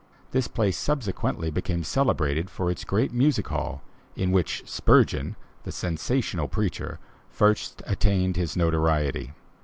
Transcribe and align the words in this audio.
This 0.31 0.47
place 0.47 0.79
subsequently 0.79 1.51
became 1.51 1.83
celebrated 1.83 2.49
for 2.49 2.71
its 2.71 2.83
great 2.85 3.13
music 3.13 3.49
hall, 3.49 3.83
in 4.15 4.31
which 4.31 4.63
Spurgeon, 4.67 5.35
the 5.61 5.71
sensational 5.71 6.47
preacher, 6.47 6.97
first 7.29 7.83
attained 7.85 8.35
his 8.35 8.57
notoriety. 8.57 9.33